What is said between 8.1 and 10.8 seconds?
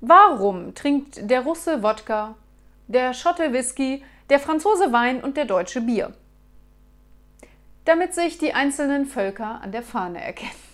sich die einzelnen Völker an der Fahne erkennen.